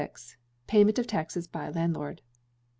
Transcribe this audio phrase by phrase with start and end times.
[0.65, 2.23] Payment of Taxes by Landlord.